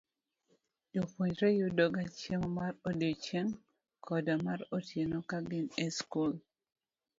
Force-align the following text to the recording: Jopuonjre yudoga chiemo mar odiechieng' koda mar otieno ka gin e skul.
Jopuonjre 0.93 1.47
yudoga 1.59 2.01
chiemo 2.17 2.47
mar 2.59 2.73
odiechieng' 2.89 3.59
koda 4.05 4.33
mar 4.45 4.59
otieno 4.77 5.17
ka 5.29 5.37
gin 5.49 5.65
e 5.85 5.87
skul. 5.97 6.31